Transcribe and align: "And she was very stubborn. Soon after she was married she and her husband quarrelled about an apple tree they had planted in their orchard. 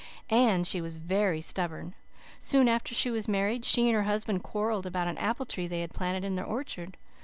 "And 0.47 0.65
she 0.65 0.81
was 0.81 0.97
very 0.97 1.41
stubborn. 1.41 1.93
Soon 2.39 2.67
after 2.67 2.95
she 2.95 3.11
was 3.11 3.27
married 3.27 3.63
she 3.65 3.85
and 3.87 3.93
her 3.93 4.01
husband 4.09 4.41
quarrelled 4.41 4.87
about 4.87 5.07
an 5.07 5.19
apple 5.19 5.45
tree 5.45 5.67
they 5.67 5.81
had 5.81 5.93
planted 5.93 6.23
in 6.23 6.33
their 6.33 6.43
orchard. 6.43 6.97